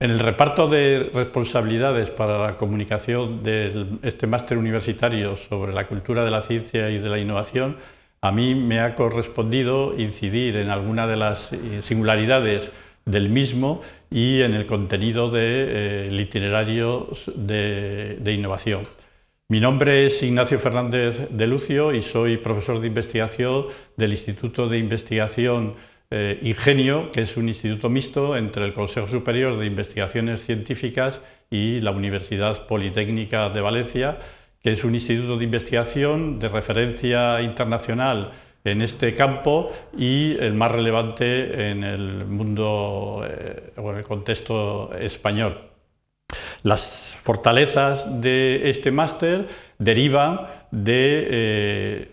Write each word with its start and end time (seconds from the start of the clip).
En 0.00 0.12
el 0.12 0.20
reparto 0.20 0.68
de 0.68 1.10
responsabilidades 1.12 2.08
para 2.10 2.38
la 2.38 2.56
comunicación 2.56 3.42
de 3.42 3.98
este 4.02 4.28
máster 4.28 4.56
universitario 4.56 5.34
sobre 5.34 5.72
la 5.72 5.88
cultura 5.88 6.24
de 6.24 6.30
la 6.30 6.42
ciencia 6.42 6.88
y 6.90 6.98
de 6.98 7.08
la 7.08 7.18
innovación, 7.18 7.78
a 8.20 8.30
mí 8.30 8.54
me 8.54 8.78
ha 8.78 8.94
correspondido 8.94 9.98
incidir 9.98 10.54
en 10.54 10.70
alguna 10.70 11.08
de 11.08 11.16
las 11.16 11.52
eh, 11.52 11.82
singularidades 11.82 12.70
del 13.06 13.28
mismo 13.28 13.80
y 14.08 14.42
en 14.42 14.54
el 14.54 14.66
contenido 14.66 15.30
del 15.32 16.10
de, 16.10 16.18
eh, 16.18 16.22
itinerario 16.22 17.08
de, 17.34 18.18
de 18.20 18.32
innovación. 18.32 18.84
Mi 19.48 19.58
nombre 19.58 20.06
es 20.06 20.22
Ignacio 20.22 20.60
Fernández 20.60 21.28
de 21.28 21.46
Lucio 21.48 21.92
y 21.92 22.02
soy 22.02 22.36
profesor 22.36 22.80
de 22.80 22.86
investigación 22.86 23.66
del 23.96 24.12
Instituto 24.12 24.68
de 24.68 24.78
Investigación 24.78 25.74
eh, 26.10 26.38
Ingenio, 26.42 27.10
que 27.12 27.22
es 27.22 27.36
un 27.36 27.48
instituto 27.48 27.90
mixto 27.90 28.36
entre 28.36 28.64
el 28.64 28.72
Consejo 28.72 29.08
Superior 29.08 29.58
de 29.58 29.66
Investigaciones 29.66 30.42
Científicas 30.42 31.20
y 31.50 31.80
la 31.80 31.90
Universidad 31.90 32.66
Politécnica 32.66 33.50
de 33.50 33.60
Valencia, 33.60 34.18
que 34.62 34.72
es 34.72 34.84
un 34.84 34.94
instituto 34.94 35.36
de 35.36 35.44
investigación 35.44 36.38
de 36.38 36.48
referencia 36.48 37.42
internacional 37.42 38.32
en 38.64 38.82
este 38.82 39.14
campo 39.14 39.70
y 39.96 40.36
el 40.38 40.54
más 40.54 40.72
relevante 40.72 41.70
en 41.70 41.84
el 41.84 42.24
mundo 42.24 43.22
eh, 43.28 43.72
o 43.76 43.90
en 43.90 43.98
el 43.98 44.04
contexto 44.04 44.94
español. 44.94 45.58
Las 46.62 47.16
fortalezas 47.22 48.20
de 48.20 48.68
este 48.68 48.90
máster 48.90 49.46
derivan 49.78 50.46
de 50.70 51.28
eh, 51.30 52.08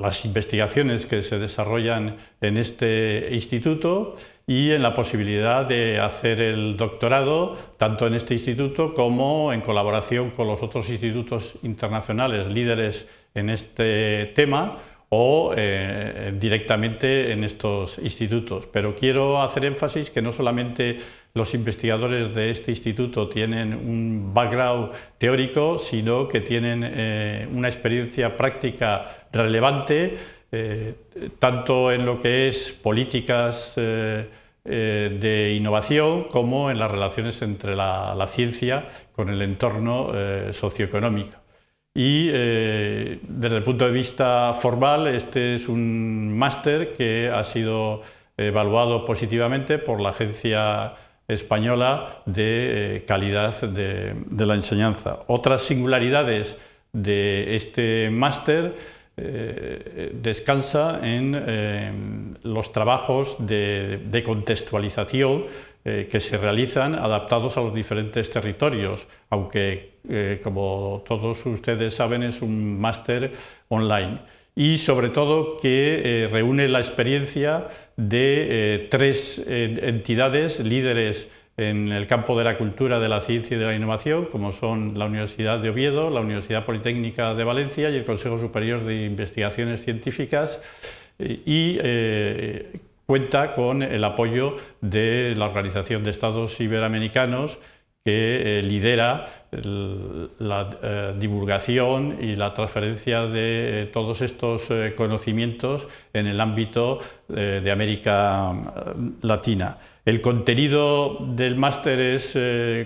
las 0.00 0.24
investigaciones 0.24 1.06
que 1.06 1.22
se 1.22 1.38
desarrollan 1.38 2.16
en 2.40 2.56
este 2.56 3.28
instituto 3.32 4.16
y 4.46 4.72
en 4.72 4.82
la 4.82 4.94
posibilidad 4.94 5.64
de 5.64 6.00
hacer 6.00 6.40
el 6.40 6.76
doctorado 6.76 7.56
tanto 7.78 8.06
en 8.06 8.14
este 8.14 8.34
instituto 8.34 8.94
como 8.94 9.52
en 9.52 9.60
colaboración 9.60 10.30
con 10.30 10.48
los 10.48 10.62
otros 10.62 10.90
institutos 10.90 11.54
internacionales 11.62 12.48
líderes 12.48 13.06
en 13.34 13.50
este 13.50 14.32
tema 14.34 14.78
o 15.12 15.52
eh, 15.56 16.32
directamente 16.38 17.32
en 17.32 17.42
estos 17.42 17.98
institutos. 17.98 18.66
Pero 18.66 18.94
quiero 18.94 19.42
hacer 19.42 19.64
énfasis 19.64 20.08
que 20.08 20.22
no 20.22 20.32
solamente 20.32 20.98
los 21.34 21.52
investigadores 21.52 22.32
de 22.32 22.50
este 22.50 22.70
instituto 22.70 23.28
tienen 23.28 23.74
un 23.74 24.32
background 24.32 24.92
teórico, 25.18 25.78
sino 25.78 26.28
que 26.28 26.40
tienen 26.40 26.84
eh, 26.84 27.48
una 27.52 27.68
experiencia 27.68 28.36
práctica 28.36 29.26
relevante, 29.32 30.16
eh, 30.52 30.94
tanto 31.40 31.90
en 31.90 32.06
lo 32.06 32.20
que 32.20 32.48
es 32.48 32.70
políticas 32.70 33.74
de 34.62 35.54
innovación 35.56 36.24
como 36.24 36.70
en 36.70 36.78
las 36.78 36.90
relaciones 36.90 37.40
entre 37.42 37.74
la 37.74 38.26
ciencia 38.28 38.86
con 39.16 39.28
el 39.30 39.42
entorno 39.42 40.12
socioeconómico. 40.52 41.40
Y 41.94 42.28
eh, 42.32 43.18
desde 43.22 43.56
el 43.56 43.62
punto 43.64 43.84
de 43.84 43.90
vista 43.90 44.52
formal, 44.54 45.08
este 45.08 45.56
es 45.56 45.68
un 45.68 46.36
máster 46.38 46.92
que 46.92 47.28
ha 47.28 47.42
sido 47.42 48.02
evaluado 48.36 49.04
positivamente 49.04 49.78
por 49.78 50.00
la 50.00 50.10
Agencia 50.10 50.94
Española 51.26 52.22
de 52.26 52.96
eh, 52.96 53.04
Calidad 53.04 53.60
de, 53.62 54.46
la 54.46 54.54
Enseñanza. 54.54 55.20
Otras 55.26 55.62
singularidades 55.62 56.56
de 56.92 57.56
este 57.56 58.08
máster 58.10 58.74
eh, 59.16 60.12
descansa 60.14 61.00
en 61.02 61.34
los 62.42 62.72
trabajos 62.72 63.36
de 63.38 64.22
contextualización 64.24 65.44
que 65.82 66.20
se 66.20 66.36
realizan 66.36 66.94
adaptados 66.94 67.56
a 67.56 67.62
los 67.62 67.74
diferentes 67.74 68.30
territorios, 68.30 69.06
aunque 69.30 69.90
eh, 70.08 70.40
como 70.42 71.02
todos 71.06 71.44
ustedes 71.46 71.94
saben, 71.94 72.22
es 72.22 72.40
un 72.42 72.80
máster 72.80 73.32
online. 73.68 74.18
Y 74.56 74.78
sobre 74.78 75.10
todo 75.10 75.58
que 75.58 76.24
eh, 76.24 76.28
reúne 76.28 76.68
la 76.68 76.80
experiencia 76.80 77.68
de 77.96 78.46
eh, 78.48 78.88
tres 78.90 79.46
entidades 79.48 80.60
líderes 80.60 81.28
en 81.56 81.92
el 81.92 82.06
campo 82.06 82.36
de 82.38 82.44
la 82.44 82.56
cultura, 82.56 82.98
de 82.98 83.08
la 83.08 83.20
ciencia 83.20 83.56
y 83.56 83.60
de 83.60 83.66
la 83.66 83.74
innovación, 83.74 84.26
como 84.26 84.52
son 84.52 84.98
la 84.98 85.04
Universidad 85.04 85.58
de 85.58 85.68
Oviedo, 85.68 86.08
la 86.08 86.20
Universidad 86.20 86.64
Politécnica 86.64 87.34
de 87.34 87.44
Valencia 87.44 87.90
y 87.90 87.96
el 87.96 88.04
Consejo 88.04 88.38
Superior 88.38 88.82
de 88.84 89.04
Investigaciones 89.04 89.84
Científicas, 89.84 90.58
y 91.20 91.78
cuenta 93.06 93.52
con 93.52 93.82
el 93.82 94.04
apoyo 94.04 94.54
de 94.80 95.34
la 95.36 95.46
Organización 95.46 96.04
de 96.04 96.10
Estados 96.10 96.60
Iberoamericanos 96.60 97.58
que 98.04 98.60
eh, 98.60 98.62
lidera 98.62 99.26
la 99.50 100.70
eh, 100.82 101.14
divulgación 101.18 102.16
y 102.20 102.34
la 102.34 102.54
transferencia 102.54 103.26
de 103.26 103.82
eh, 103.82 103.86
todos 103.92 104.22
estos 104.22 104.68
conocimientos 104.96 105.86
en 106.12 106.26
el 106.26 106.40
ámbito 106.40 107.00
de 107.28 107.70
América 107.70 108.52
Latina. 109.22 109.76
El 110.04 110.20
contenido 110.20 111.18
del 111.20 111.56
máster 111.56 112.00
es 112.00 112.38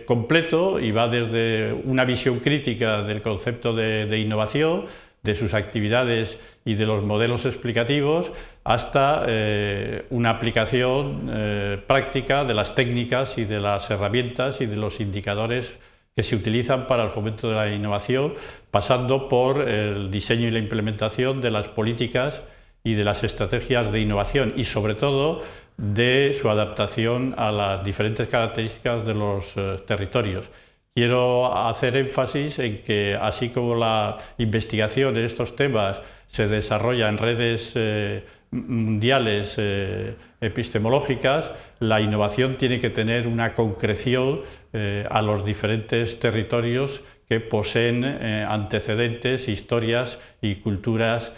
completo 0.04 0.80
y 0.80 0.90
va 0.90 1.08
desde 1.08 1.72
una 1.84 2.04
visión 2.04 2.40
crítica 2.40 3.02
del 3.02 3.22
concepto 3.22 3.74
de 3.74 4.18
innovación, 4.18 4.86
de 5.24 5.34
sus 5.34 5.54
actividades 5.54 6.38
y 6.64 6.74
de 6.74 6.86
los 6.86 7.02
modelos 7.02 7.46
explicativos 7.46 8.30
hasta 8.62 9.24
eh, 9.26 10.04
una 10.10 10.30
aplicación 10.30 11.28
eh, 11.32 11.82
práctica 11.86 12.44
de 12.44 12.54
las 12.54 12.74
técnicas 12.74 13.36
y 13.38 13.44
de 13.44 13.58
las 13.58 13.90
herramientas 13.90 14.60
y 14.60 14.66
de 14.66 14.76
los 14.76 15.00
indicadores 15.00 15.78
que 16.14 16.22
se 16.22 16.36
utilizan 16.36 16.86
para 16.86 17.04
el 17.04 17.10
fomento 17.10 17.48
de 17.48 17.56
la 17.56 17.72
innovación, 17.72 18.34
pasando 18.70 19.28
por 19.28 19.68
el 19.68 20.10
diseño 20.10 20.46
y 20.46 20.52
la 20.52 20.60
implementación 20.60 21.40
de 21.40 21.50
las 21.50 21.66
políticas 21.66 22.42
y 22.84 22.94
de 22.94 23.02
las 23.02 23.24
estrategias 23.24 23.90
de 23.90 24.00
innovación 24.00 24.52
y 24.56 24.64
sobre 24.64 24.94
todo 24.94 25.42
de 25.76 26.36
su 26.40 26.48
adaptación 26.50 27.34
a 27.36 27.50
las 27.50 27.82
diferentes 27.82 28.28
características 28.28 29.04
de 29.06 29.14
los 29.14 29.56
eh, 29.56 29.78
territorios. 29.86 30.48
Quiero 30.96 31.52
hacer 31.52 31.96
énfasis 31.96 32.60
en 32.60 32.82
que 32.84 33.18
así 33.20 33.48
como 33.48 33.74
la 33.74 34.16
investigación 34.38 35.14
de 35.14 35.24
estos 35.24 35.56
temas 35.56 36.00
se 36.28 36.46
desarrolla 36.46 37.08
en 37.08 37.18
redes 37.18 37.72
eh, 37.74 38.24
mundiales 38.54 39.54
eh, 39.58 40.14
epistemológicas, 40.40 41.50
la 41.80 42.00
innovación 42.00 42.56
tiene 42.56 42.80
que 42.80 42.90
tener 42.90 43.26
una 43.26 43.54
concreción 43.54 44.40
eh, 44.72 45.06
a 45.10 45.22
los 45.22 45.44
diferentes 45.44 46.18
territorios 46.20 47.02
que 47.28 47.40
poseen 47.40 48.04
antecedentes, 48.04 49.48
historias 49.48 50.18
y 50.42 50.56
culturas 50.56 51.32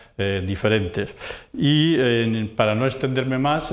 diferentes. 0.44 1.14
Y 1.54 1.96
para 2.56 2.74
no 2.74 2.86
extenderme 2.86 3.38
más, 3.38 3.72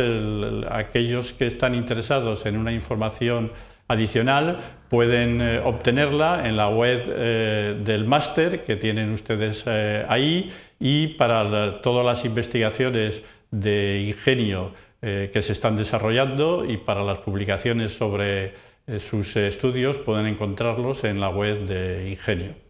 aquellos 0.69 1.33
que 1.33 1.47
están 1.47 1.73
interesados 1.73 2.45
en 2.45 2.57
una 2.57 2.71
información 2.71 3.49
adicional 3.87 4.59
pueden 4.89 5.41
eh, 5.41 5.59
obtenerla 5.63 6.47
en 6.47 6.55
la 6.55 6.69
web 6.69 7.03
eh, 7.07 7.75
del 7.83 8.05
máster 8.05 8.63
que 8.63 8.75
tienen 8.75 9.11
ustedes 9.11 9.63
eh, 9.65 10.05
ahí 10.07 10.51
y 10.85 11.07
para 11.07 11.81
todas 11.81 12.05
las 12.05 12.25
investigaciones 12.25 13.23
de 13.51 14.03
ingenio 14.05 14.73
que 14.99 15.41
se 15.41 15.53
están 15.53 15.77
desarrollando 15.77 16.66
y 16.66 16.75
para 16.75 17.03
las 17.03 17.19
publicaciones 17.19 17.94
sobre 17.94 18.53
sus 18.99 19.38
estudios 19.38 19.97
pueden 19.97 20.27
encontrarlos 20.27 21.05
en 21.05 21.21
la 21.21 21.29
web 21.29 21.66
de 21.67 22.09
Ingenio. 22.09 22.62